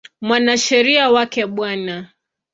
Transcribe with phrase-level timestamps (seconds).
[0.25, 1.59] Mwanasheria wake Bw.